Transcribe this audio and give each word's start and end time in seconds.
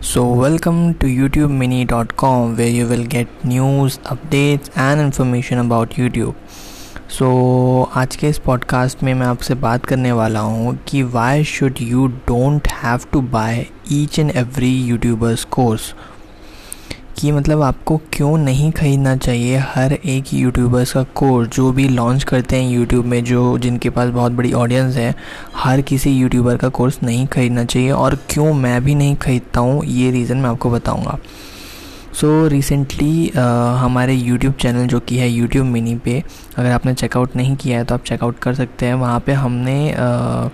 So, 0.00 0.22
welcome 0.22 0.94
to 1.00 1.06
YouTubeMini.com 1.06 2.56
where 2.56 2.68
you 2.68 2.86
will 2.86 3.04
get 3.04 3.26
news, 3.44 3.98
updates, 4.04 4.70
and 4.76 5.00
information 5.00 5.58
about 5.58 5.96
YouTube. 5.96 6.34
So 7.10 7.24
so, 7.24 7.96
आज 7.96 8.16
के 8.16 8.28
इस 8.28 8.38
podcast 8.38 9.02
में 9.02 9.12
मैं 9.14 9.26
आपसे 9.26 9.54
बात 9.54 9.86
करने 9.86 10.12
वाला 10.12 10.40
हूँ 10.40 10.76
कि 10.88 11.02
why 11.14 11.44
should 11.44 11.80
you 11.82 12.06
don't 12.28 12.68
have 12.82 13.06
to 13.12 13.20
buy 13.34 13.66
each 13.92 14.18
and 14.18 14.30
every 14.30 14.72
YouTubers 14.82 15.44
course 15.44 15.92
कि 17.18 17.30
मतलब 17.32 17.62
आपको 17.62 17.96
क्यों 18.12 18.36
नहीं 18.38 18.70
ख़रीदना 18.72 19.16
चाहिए 19.16 19.56
हर 19.68 19.92
एक 19.92 20.32
यूट्यूबर्स 20.34 20.92
का 20.92 21.02
कोर्स 21.14 21.48
जो 21.48 21.70
भी 21.72 21.88
लॉन्च 21.88 22.24
करते 22.24 22.56
हैं 22.56 22.70
यूट्यूब 22.70 23.04
में 23.04 23.22
जो 23.24 23.58
जिनके 23.58 23.90
पास 23.90 24.10
बहुत 24.10 24.32
बड़ी 24.32 24.52
ऑडियंस 24.52 24.96
है 24.96 25.14
हर 25.56 25.80
किसी 25.82 26.10
यूट्यूबर 26.10 26.56
का 26.56 26.68
कोर्स 26.68 27.02
नहीं 27.02 27.26
ख़रीदना 27.26 27.64
चाहिए। 27.64 27.90
और 27.90 28.18
क्यों 28.30 28.52
मैं 28.54 28.82
भी 28.84 28.94
नहीं 28.94 29.16
ख़रीदता 29.16 29.60
हूँ 29.60 29.84
ये 29.84 30.10
रीज़न 30.10 30.36
मैं 30.36 30.50
आपको 30.50 30.70
बताऊँगा। 30.70 31.18
सो 32.14 32.26
so, 32.44 32.50
रिसेंटली 32.52 33.28
uh, 33.28 33.38
हमारे 33.78 34.14
यूट्यूब 34.14 34.54
चैनल 34.54 34.86
जो 34.86 35.00
कि 35.00 35.18
है 35.18 35.28
यूट्यूब 35.28 35.66
मिनी 35.66 35.94
पे 35.96 36.22
अगर 36.56 36.70
आपने 36.70 36.94
चेकआउट 36.94 37.36
नहीं 37.36 37.56
किया 37.56 37.78
है 37.78 37.84
तो 37.84 37.94
आप 37.94 38.04
चेकआउट 38.04 38.38
कर 38.38 38.54
सकते 38.54 38.86
हैं। 38.86 38.94
वहाँ 38.94 39.20
पे 39.20 39.32
हमने 39.32 39.78
uh, 39.90 40.50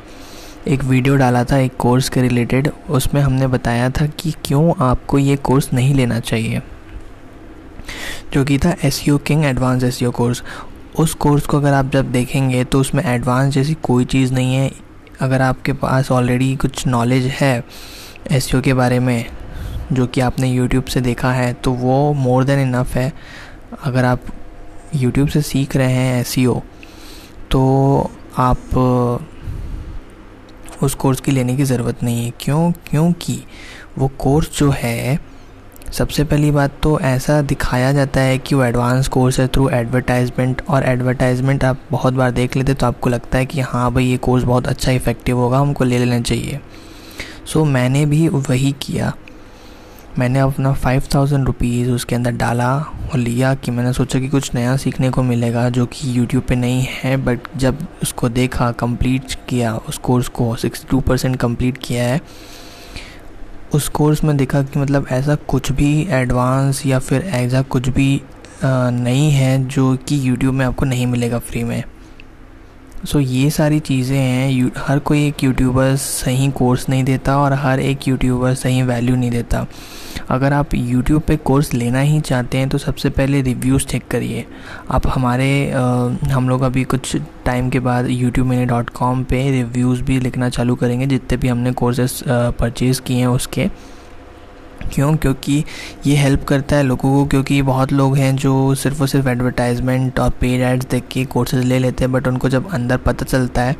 एक 0.68 0.84
वीडियो 0.84 1.16
डाला 1.16 1.42
था 1.44 1.56
एक 1.58 1.76
कोर्स 1.76 2.08
के 2.08 2.20
रिलेटेड, 2.22 2.68
उसमें 2.90 3.20
हमने 3.22 3.46
बताया 3.46 3.88
था 3.90 4.06
कि 4.06 4.32
क्यों 4.44 4.72
आपको 4.84 5.18
ये 5.18 5.36
कोर्स 5.36 5.72
नहीं 5.72 5.94
लेना 5.94 6.20
चाहिए। 6.20 6.62
जो 8.32 8.44
कि 8.44 8.58
था 8.58 8.74
S 8.84 9.02
king 9.26 9.44
advance 9.44 9.84
S 9.84 9.98
course. 10.14 10.42
उस 10.98 11.14
कोर्स 11.14 11.46
को 11.46 11.56
अगर 11.56 11.72
आप 11.72 11.90
जब 11.92 12.10
देखेंगे 12.12 12.62
तो 12.64 12.80
उसमें 12.80 13.02
एडवांस 13.04 13.52
जैसी 13.54 13.74
कोई 13.74 14.04
चीज़ 14.04 14.32
नहीं 14.32 14.54
है। 14.54 14.70
अगर 15.20 15.42
आपके 15.42 15.72
पास 15.72 16.10
ऑलरेडी 16.12 16.54
कुछ 16.56 16.86
नॉलेज 16.86 17.26
है 17.40 17.64
एस 18.30 18.50
के 18.54 18.74
बारे 18.74 18.98
में, 18.98 19.24
जो 19.92 20.06
कि 20.06 20.20
आपने 20.20 20.48
यूट्यूब 20.48 20.84
से 20.84 21.00
देखा 21.00 21.32
है 21.32 21.52
तो 21.54 21.72
वो 21.72 22.12
मोर 22.14 22.44
देन 22.44 22.60
इनफ 22.60 22.94
है। 22.94 23.12
अगर 23.84 24.04
आप 24.04 24.20
यूट्यूब 24.94 25.28
से 25.28 25.42
सीख 25.42 25.76
रहे 25.76 25.92
हैं 25.92 26.20
एस 26.20 26.34
तो 27.50 28.10
आप 28.38 28.58
उस 30.82 30.94
कोर्स 30.94 31.20
की 31.20 31.32
लेने 31.32 31.56
की 31.56 31.64
ज़रूरत 31.64 32.02
नहीं 32.02 32.24
है। 32.24 32.32
क्यों? 32.40 32.72
क्योंकि 32.72 33.44
वो 33.98 34.08
कोर्स 34.08 34.58
जो 34.58 34.70
है 34.70 35.18
सबसे 35.92 36.24
पहली 36.24 36.50
बात 36.50 36.72
तो 36.82 37.00
ऐसा 37.00 37.42
दिखाया 37.42 37.92
जाता 37.92 38.20
है 38.20 38.38
कि 38.38 38.54
वो 38.54 38.64
एडवांस 38.64 39.08
कोर्स 39.08 39.40
है 39.40 39.46
थ्रू 39.48 39.68
एडवर्टाइजमेंट 39.68 40.62
और 40.68 40.82
एडवर्टाइजमेंट 40.82 41.64
आप 41.64 41.78
बहुत 41.90 42.14
बार 42.14 42.30
देख 42.30 42.56
लेते 42.56 42.74
तो 42.74 42.86
आपको 42.86 43.10
लगता 43.10 43.38
है 43.38 43.46
कि 43.46 43.60
हाँ 43.60 43.92
भाई 43.92 44.04
ये 44.04 44.16
कोर्स 44.16 44.44
बहुत 44.44 44.66
अच्छा 44.66 44.92
इफ़ेक्टिव 44.92 45.38
होगा 45.38 45.58
हमको 45.58 45.84
ले 45.84 45.98
लेना 45.98 46.20
चाहिए। 46.20 46.60
सो 47.46 47.60
so, 47.60 47.66
मैंने 47.66 48.06
भी 48.06 48.28
वही 48.28 48.72
किया। 48.72 49.12
मैंने 50.18 50.38
अपना 50.38 50.72
फाइव 50.72 51.02
थाउज़ेंड 51.14 51.46
रुपीज़ 51.46 51.90
उसके 51.90 52.14
अंदर 52.14 52.30
डाला। 52.30 52.86
और 53.14 53.20
लिया 53.20 53.54
कि 53.54 53.70
मैंने 53.70 53.92
सोचा 53.92 54.18
कि 54.20 54.28
कुछ 54.28 54.54
नया 54.54 54.76
सीखने 54.76 55.10
को 55.10 55.22
मिलेगा 55.22 55.68
जो 55.70 55.86
कि 55.86 56.18
यूट्यूब 56.18 56.42
पे 56.42 56.54
नहीं 56.54 56.86
है 56.90 57.16
बट 57.16 57.40
जब 57.56 57.86
उसको 58.02 58.28
देखा 58.28 58.70
कंप्लीट 58.72 59.34
किया 59.48 59.74
उस 59.76 59.98
कोर्स 59.98 60.28
को 60.28 60.56
सिक्सटी 60.56 60.88
टू 60.90 61.00
परसेंट 61.00 61.36
कंप्लीट 61.36 61.78
किया 61.78 62.04
है 62.04 62.20
उस 63.74 63.88
कोर्स 63.88 64.24
में 64.24 64.36
देखा 64.36 64.62
कि 64.62 64.78
मतलब 64.78 65.06
ऐसा 65.10 65.34
कुछ 65.34 65.72
भी 65.72 66.06
एडवांस 66.10 66.86
या 66.86 66.98
फिर 66.98 67.22
ऐसा 67.22 67.62
कुछ 67.62 67.88
भी 67.88 68.20
नहीं 68.64 69.30
है 69.30 69.64
जो 69.66 69.96
कि 69.96 70.28
यूट्यूब 70.28 70.54
में 70.54 70.66
आपको 70.66 70.84
नहीं 70.84 71.06
मिलेगा 71.06 71.38
फ्री 71.38 71.64
में। 71.64 71.82
सो 73.04 73.18
so, 73.18 73.26
ये 73.26 73.50
सारी 73.50 73.80
चीज़ें 73.80 74.18
हैं 74.18 74.70
हर 74.78 74.98
कोई 74.98 75.26
एक 75.26 75.44
यूट्यूबर 75.44 75.96
सही 75.96 76.50
कोर्स 76.50 76.88
नहीं 76.88 77.04
देता 77.04 77.38
और 77.38 77.52
हर 77.52 77.80
एक 77.80 78.08
यूट्यूबर 78.08 78.54
सही 78.54 78.82
वैल्यू 78.82 79.16
नहीं 79.16 79.30
देता। 79.30 79.66
अगर 80.30 80.52
आप 80.52 80.74
यूट्यूब 80.74 81.22
पे 81.22 81.36
कोर्स 81.36 81.72
लेना 81.74 82.00
ही 82.00 82.20
चाहते 82.20 82.58
हैं 82.58 82.68
तो 82.68 82.78
सबसे 82.78 83.10
पहले 83.10 83.40
रिव्यूज़ 83.42 83.86
चेक 83.86 84.06
करिए। 84.10 84.44
आप 84.90 85.06
हमारे 85.06 85.70
आ, 85.70 85.80
हम 86.32 86.48
लोग 86.48 86.62
अभी 86.62 86.84
कुछ 86.84 87.16
टाइम 87.46 87.70
के 87.70 87.80
बाद 87.80 88.08
यूट्यूब 88.10 88.46
मिनी 88.46 88.64
डॉट 88.66 88.90
कॉम 88.90 89.22
पर 89.24 89.50
रिव्यूज़ 89.52 90.02
भी 90.02 90.18
लिखना 90.20 90.48
चालू 90.48 90.74
करेंगे 90.74 91.06
जितने 91.06 91.36
भी 91.36 91.48
हमने 91.48 91.72
कोर्सेस 91.72 92.22
परचेज़ 92.28 93.00
किए 93.00 93.16
हैं 93.16 93.26
उसके। 93.26 93.68
क्यों? 94.84 95.14
क्योंकि 95.16 95.62
ये 96.06 96.16
हेल्प 96.16 96.44
करता 96.44 96.76
है 96.76 96.82
लोगों 96.82 97.12
को 97.12 97.24
क्योंकि 97.26 97.60
बहुत 97.62 97.92
लोग 97.92 98.16
हैं 98.16 98.34
जो 98.36 98.74
सिर्फ़ 98.74 99.00
और 99.02 99.08
सिर्फ़ 99.08 99.28
एडवर्टाइजमेंट 99.28 100.18
और 100.20 100.30
पेड 100.30 100.60
एड्स 100.60 100.86
देख 100.86 101.04
के 101.10 101.24
कोर्सेज 101.24 101.64
ले 101.64 101.78
लेते 101.78 102.04
हैं 102.04 102.12
बट 102.12 102.28
उनको 102.28 102.48
जब 102.48 102.70
अंदर 102.72 102.96
पता 102.96 103.24
चलता 103.24 103.62
है 103.62 103.76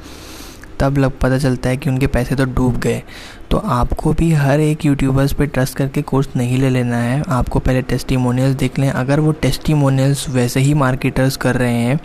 तब 0.81 0.99
लग 0.99 1.19
पता 1.21 1.39
चलता 1.39 1.69
है 1.69 1.77
कि 1.77 1.91
उनके 1.91 2.07
पैसे 2.07 2.35
तो 2.35 2.45
डूब 2.45 2.77
गए। 2.77 3.03
तो 3.51 3.57
आपको 3.59 4.13
भी 4.13 4.33
हर 4.33 4.61
एक 4.61 4.85
यूट्यूबर्स 4.85 5.33
पे 5.33 5.47
ट्रस्ट 5.47 5.77
करके 5.77 6.03
कोर्स 6.03 6.29
नहीं 6.37 6.59
ले 6.59 6.71
लेना 6.71 6.97
है। 6.97 7.23
आपको 7.29 7.59
पहले 7.59 7.83
टेस्टिमोनियल्स 7.83 8.57
देख 8.57 8.79
लें। 8.79 8.89
अगर 8.91 9.21
वो 9.21 9.33
टेस्टिमोनियल्स 9.33 10.29
वैसे 10.29 10.61
ही 10.61 10.75
मार्केटर्स 10.75 11.37
कर 11.37 11.57
रहे 11.57 11.75
हैं, 11.75 11.99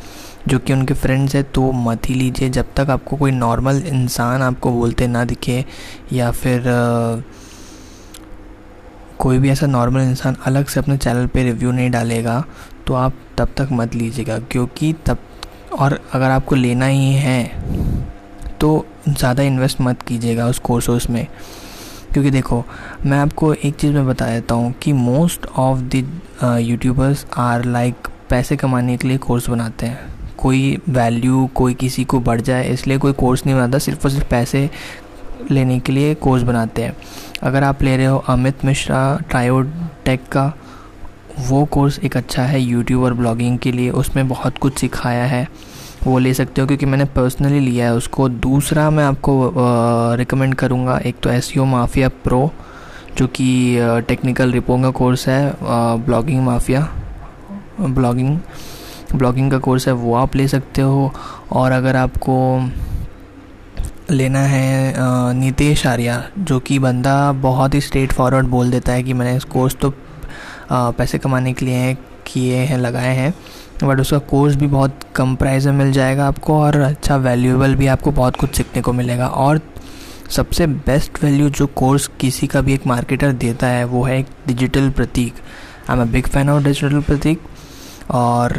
जो 0.48 0.60
कि 0.60 0.74
उनके 0.74 0.94
फ्रेंड्स 0.94 1.36
हैं 1.36 1.44
तो 1.52 1.72
मत 1.72 2.10
ही 2.10 2.16
लीजिए। 2.16 2.50
जब 2.50 2.74
तक 2.76 2.90
आपको 2.90 3.18
कोई 3.18 3.32
नॉर्मल 3.32 3.82
इंसान 3.88 4.42
आपको 4.42 4.72
बोलते 4.72 5.08
ना 5.08 5.24
दिखे, 5.26 5.64
या 6.14 6.32
फिर 6.32 6.64
कोई 9.20 9.38
भी 9.40 9.50
ऐसा 9.50 9.68
नॉर्मल 9.68 10.02
इंसान 10.02 10.36
अलग 10.46 10.66
से 10.66 10.80
अपने 10.80 10.98
चैनल 10.98 11.26
पे 11.28 11.44
रिव्यू 11.44 11.72
नहीं 11.72 11.90
डालेगा 11.92 12.44
तो 12.88 12.94
आप 12.94 13.14
तब 13.38 13.50
तक 13.58 13.70
मत 13.72 13.96
लीजिएगा। 13.96 14.38
क्योंकि 14.52 14.94
तब, 15.06 15.18
और 15.72 16.00
अगर 16.14 16.30
आपको 16.32 16.56
लेना 16.56 16.86
ही 16.86 17.14
है 17.14 17.44
तो 18.62 18.86
ज़्यादा 19.08 19.44
इन्वेस्ट 19.44 19.82
मत 19.82 20.02
कीजिएगा 20.02 20.48
उस 20.48 20.60
कोर्स 20.60 21.10
में 21.10 21.26
क्योंकि 22.14 22.30
देखो, 22.32 22.64
मैं 23.06 23.18
आपको 23.20 23.54
एक 23.54 23.76
चीज़ 23.76 23.94
में 23.94 24.08
बता 24.08 24.28
देता 24.28 24.56
हूँ 24.56 24.72
कि 24.82 24.94
most 24.94 25.46
of 25.48 25.80
the 25.86 26.60
YouTubers 26.62 27.26
are 27.38 27.66
like 27.66 28.08
पैसे 28.30 28.56
कमाने 28.56 28.96
के 28.98 29.08
लिए 29.08 29.18
कोर्स 29.18 29.50
बनाते 29.50 29.86
हैं। 29.86 30.08
कोई 30.38 30.78
वैल्यू 30.90 31.46
कोई 31.56 31.74
किसी 31.74 32.04
को 32.04 32.20
बढ़ 32.20 32.42
जाए, 32.42 32.68
इसलिए 32.70 32.98
कोई 32.98 33.14
कोर्स 33.14 33.46
नहीं 33.46 33.56
बनाता, 33.56 33.78
सिर्फ़ 33.78 34.04
और 34.04 34.12
सिर्फ़ 34.12 34.28
पैसे 34.30 34.70
लेने 35.52 35.80
के 35.80 35.92
लिए 35.92 36.14
कोर्स 36.16 36.44
बनाते 36.44 36.84
हैं। 36.84 36.96
अगर 37.44 37.64
आप 37.64 37.84
ले 37.84 37.96
रहे 37.98 38.06
हो 38.06 38.18
अमित 38.28 38.66
मिश्रा 38.66 39.20
ट्रायोटेक 39.30 40.28
का, 40.28 40.54
वो 41.40 41.64
कोर्स 41.66 42.00
एक 42.00 42.18
अच्छा 42.18 42.44
है 42.44 42.62
यूट्यूब 42.62 43.04
और 43.04 43.14
ब्लॉगिंग 43.14 43.58
के 43.60 43.72
लिए, 43.72 43.90
उसमें 43.92 44.28
बहुत 44.30 44.58
कुछ 44.58 44.80
सिखाया 44.80 45.26
है। 45.26 45.48
वो 46.04 46.18
ले 46.20 46.34
सकते 46.34 46.62
हो, 46.62 46.68
क्योंकि 46.68 46.86
मैंने 46.86 47.06
पर्सनली 47.16 47.60
लिया 47.60 47.86
है 47.86 47.94
उसको। 47.94 48.28
दूसरा 48.30 48.90
मैं 48.90 49.04
आपको 49.04 49.54
रिकमेंड 50.18 50.56
करूँगा, 50.56 50.98
एक 51.00 51.16
तो 51.24 51.30
एस 51.30 51.54
माफिया 51.58 52.10
प्रो 52.24 52.52
जो 53.18 53.28
कि 53.30 53.78
टेक्निकल 54.08 54.52
रिपो 54.52 54.82
का 54.82 54.90
कोर्स 54.92 55.28
है 55.28 55.54
ब्लॉगिंग 55.62 56.44
माफिया 56.44 56.88
ब्लॉगिंग 57.82 58.38
ब्लॉगिंग 59.16 59.52
का 59.52 59.58
कोर्स 59.58 59.88
है, 59.88 59.94
वो 59.94 60.14
आप 60.16 60.36
ले 60.36 60.48
सकते 60.48 60.82
हो। 60.82 61.12
और 61.52 61.72
अगर 61.72 61.96
आपको 61.96 62.38
लेना 64.12 64.40
है 64.40 64.94
नितेश 65.36 65.86
आर्या 65.88 66.24
जो 66.40 66.60
कि 66.60 66.78
बंदा 66.80 67.32
बहुत 67.42 67.74
ही 67.74 67.82
स्ट्रेट 67.82 68.14
फॉरवर्ड 68.14 68.48
बोल 68.48 68.72
देता 68.72 68.94
है 68.94 69.04
कि 69.04 69.14
मैंने 69.14 69.36
इस 69.38 69.44
कोर्स 69.46 69.76
तो 69.82 69.94
पैसे 70.72 71.18
कमाने 71.18 71.54
के 71.54 71.66
लिए 71.66 71.96
किए 72.30 72.58
हैं, 72.58 72.78
लगाए 72.78 73.16
हैं 73.16 73.34
बट 73.84 74.00
उसका 74.00 74.18
कोर्स 74.30 74.56
भी 74.56 74.68
बहुत 74.68 75.00
कम 75.16 75.36
प्राइस 75.36 75.66
में 75.66 75.74
मिल 75.74 75.92
जाएगा 75.92 76.26
आपको 76.28 76.60
और 76.62 76.80
अच्छा 76.80 77.16
वैल्यूएबल 77.18 77.76
भी 77.76 77.88
आपको 77.88 78.12
बहुत 78.12 78.36
कुछ 78.36 78.56
सीखने 78.56 78.82
को 78.82 78.94
मिलेगा। 78.94 79.28
और 79.28 79.62
सबसे 80.30 80.68
बेस्ट 80.68 81.24
वैल्यू 81.24 81.50
जो 81.50 81.66
कोर्स 81.76 82.10
किसी 82.20 82.48
का 82.48 82.62
भी 82.62 82.74
एक 82.74 82.88
मार्केटर 82.88 83.32
देता 83.34 83.68
है, 83.68 83.84
वो 83.86 84.04
है 84.04 84.20
एक 84.20 84.28
digital 84.48 84.90
Prateek. 84.90 85.34
I 85.90 85.96
am 85.96 86.02
a 86.02 86.06
big 86.12 86.28
fan 86.28 86.50
of 86.50 86.64
digital 86.64 87.00
Prateek 87.02 87.42
और, 88.12 88.54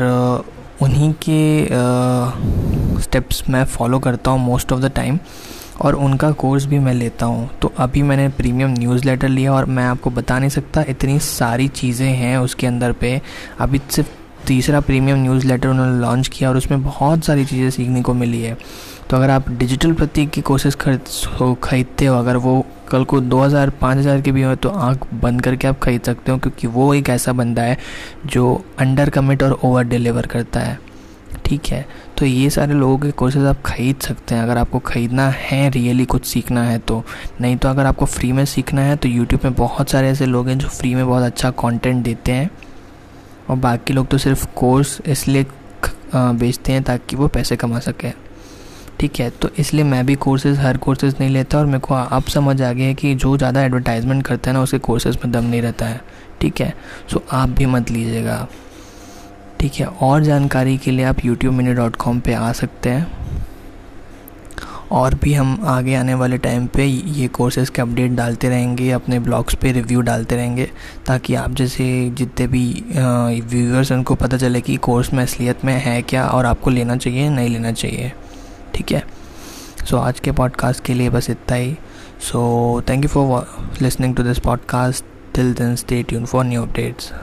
उन्हीं 0.82 1.12
के 1.22 1.66
स्टेप्स 3.02 3.42
मैं 3.50 3.64
फॉलो 3.66 3.98
करता 3.98 4.30
हूँ 4.30 4.40
मोस्ट 4.40 4.72
ऑफ़ 4.72 4.80
द 4.80 4.90
टाइम 4.90 5.18
और 5.80 5.94
उनका 5.96 6.30
कोर्स 6.32 6.64
भी 6.66 6.78
मैं 6.78 6.94
लेता 6.94 7.26
हूँ। 7.26 7.48
तो 7.62 7.72
अभी 7.78 8.02
मैंने 8.02 8.28
प्रीमियम 8.30 8.70
न्यूज़ 8.70 9.04
लेटर 9.04 9.28
लिया 9.28 9.52
और 9.52 9.64
मैं 9.66 9.84
आपको 9.84 10.10
बता 10.10 10.38
नहीं 10.38 10.50
सकता, 10.50 10.84
इतनी 10.88 11.18
सारी 11.20 11.68
चीज़ें 11.70 12.08
हैं 12.08 12.36
उसके 12.38 12.66
अंदर 12.66 12.92
पे। 12.92 13.20
अभी 13.60 13.80
सिर्फ़ 13.90 14.18
तीसरा 14.46 14.80
प्रीमियम 14.80 15.18
न्यूज़ 15.18 15.46
लेटर 15.46 15.68
उन्होंने 15.68 16.00
लॉन्च 16.00 16.28
किया 16.28 16.48
और 16.48 16.56
उसमें 16.56 16.82
बहुत 16.82 17.24
सारी 17.24 17.44
चीज़ें 17.44 17.70
सीखने 17.70 18.02
को 18.02 18.14
मिली 18.14 18.42
है। 18.42 18.56
तो 19.10 19.16
अगर 19.16 19.30
आप 19.30 19.48
डिजिटल 19.50 19.92
प्रतीक 19.92 20.30
की 20.30 20.40
कोर्सेज 20.40 20.74
खरीद 20.76 21.56
खरीदते 21.62 22.06
हो, 22.06 22.18
अगर 22.18 22.36
वो 22.36 22.64
कल 22.90 23.04
को 23.04 23.20
2000 23.22 23.70
5000 23.80 24.20
के 24.22 24.32
भी 24.32 24.42
हो 24.42 24.54
तो 24.54 24.68
आँख 24.68 25.06
बंद 25.14 25.42
करके 25.42 25.68
आप 25.68 25.78
खरीद 25.78 26.02
सकते 26.02 26.32
हो, 26.32 26.38
क्योंकि 26.38 26.66
वो 26.66 26.92
एक 26.94 27.08
ऐसा 27.08 27.32
बंदा 27.32 27.62
है 27.62 27.76
जो 28.26 28.64
अंडर 28.78 29.10
कमिट 29.10 29.42
और 29.42 29.58
ओवर 29.64 29.84
डिलीवर 29.84 30.26
करता 30.26 30.60
है। 30.60 30.78
ठीक 31.50 31.66
है। 31.66 31.86
तो 32.18 32.26
ये 32.26 32.50
सारे 32.50 32.74
लोगों 32.74 32.98
के 32.98 33.10
कोर्सेज 33.10 33.44
आप 33.44 33.62
ख़रीद 33.66 34.00
सकते 34.00 34.34
हैं। 34.34 34.42
अगर 34.42 34.58
आपको 34.58 34.78
ख़रीदना 34.80 35.28
है 35.30 35.68
रियली 35.70 36.04
कुछ 36.06 36.24
सीखना 36.24 36.62
है 36.64 36.78
तो। 36.80 37.02
नहीं 37.40 37.56
तो 37.56 37.68
अगर 37.68 37.86
आपको 37.86 38.06
फ्री 38.06 38.30
में 38.32 38.44
सीखना 38.44 38.82
है 38.82 38.96
तो 38.96 39.08
यूट्यूब 39.08 39.44
में 39.44 39.54
बहुत 39.54 39.90
सारे 39.90 40.08
ऐसे 40.08 40.26
लोग 40.26 40.48
हैं 40.48 40.58
जो 40.58 40.68
फ्री 40.68 40.94
में 40.94 41.06
बहुत 41.06 41.22
अच्छा 41.22 41.50
कंटेंट 41.58 42.04
देते 42.04 42.32
हैं। 42.32 42.50
और 43.48 43.56
बाकी 43.56 43.94
लोग 43.94 44.06
तो 44.08 44.18
सिर्फ़ 44.18 44.46
कोर्स 44.56 45.00
इसलिए 45.06 45.46
बेचते 46.14 46.72
हैं 46.72 46.82
ताकि 46.82 47.16
वो 47.16 47.28
पैसे 47.28 47.56
कमा 47.56 47.78
सकें। 47.80 48.12
ठीक 49.00 49.20
है 49.20 49.28
तो 49.32 49.50
इसलिए 49.58 49.84
मैं 49.84 50.04
भी 50.06 50.14
कोर्सेज 50.20 50.58
हर 50.58 50.76
कोर्सेज 50.78 51.14
नहीं 51.20 51.30
लेता 51.30 51.58
और 51.58 51.66
मेरे 51.66 51.78
को 51.80 51.94
अब 51.94 52.22
समझ 52.28 52.60
आ 52.62 52.72
गया 52.72 52.86
है 52.86 52.94
कि 52.94 53.14
जो 53.16 53.36
ज़्यादा 53.36 53.62
एडवर्टाइजमेंट 53.62 54.24
करते 54.26 54.50
हैं 54.50 54.56
ना, 54.56 54.62
उसके 54.62 54.78
कोर्सेज 54.80 55.16
में 55.16 55.30
दम 55.32 55.44
नहीं 55.44 55.62
रहता 55.62 55.86
है। 55.86 56.00
ठीक 56.40 56.60
है 56.60 56.74
सो 57.12 57.24
आप 57.32 57.48
भी 57.48 57.66
मत 57.68 57.90
लीजिएगा। 57.90 58.46
ठीक 59.60 59.74
है 59.74 59.86
और 59.86 60.22
जानकारी 60.22 60.78
के 60.78 60.90
लिए 60.90 61.04
आप 61.04 61.24
यूट्यूब 61.24 61.54
मिनी 61.54 61.72
डॉट 61.74 61.96
कॉम 61.96 62.20
पर 62.20 62.32
आ 62.32 62.52
सकते 62.52 62.90
हैं। 62.90 63.20
और 64.90 65.14
भी 65.14 65.34
हम 65.34 65.60
आगे 65.64 65.94
आने 65.94 66.14
वाले 66.14 66.38
टाइम 66.38 66.66
पे 66.66 66.84
ये 66.84 67.28
कोर्सेज 67.28 67.70
के 67.70 67.82
अपडेट 67.82 68.10
डालते 68.10 68.48
रहेंगे 68.48 68.90
अपने 68.90 69.18
ब्लॉग्स 69.18 69.54
पे 69.54 69.72
रिव्यू 69.72 70.00
डालते 70.00 70.36
रहेंगे 70.36 70.70
ताकि 71.06 71.34
आप 71.34 71.50
जैसे 71.50 72.10
जितने 72.10 72.46
भी 72.46 72.84
व्यूअर्स 73.46 73.92
उनको 73.92 74.14
पता 74.14 74.36
चले 74.36 74.60
कि 74.60 74.76
कोर्स 74.76 75.12
में 75.12 75.22
असलियत 75.22 75.64
में 75.64 75.74
है 75.74 76.02
क्या 76.02 76.26
और 76.26 76.46
आपको 76.46 76.70
लेना 76.70 76.96
चाहिए 76.96 77.28
नहीं 77.28 77.48
लेना 77.48 77.72
चाहिए। 77.72 78.12
ठीक 78.74 78.92
है? 78.92 79.04
सो 79.90 79.96
so, 79.96 80.02
आज 80.02 80.20
के 80.20 80.32
पॉडकास्ट 80.32 80.84
के 80.84 80.94
लिए 80.94 81.10
बस 81.10 81.30
इतना 81.30 81.56
ही। 81.56 81.76
So 82.20 82.82
thank 82.88 83.04
you 83.04 83.08
for 83.08 83.68
listening 83.82 84.16
to 84.16 84.22
this 84.22 84.38
podcast 84.38 85.04
till 85.34 85.52
then 85.54 85.76
stay 85.76 86.02
tune 86.02 86.26
for 86.26 86.44
new 86.44 86.62
updates 86.62 87.12